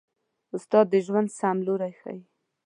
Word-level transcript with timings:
استاد 0.55 0.85
د 0.89 0.95
ژوند 1.05 1.29
سم 1.39 1.57
لوری 1.67 1.93
ښيي. 2.01 2.21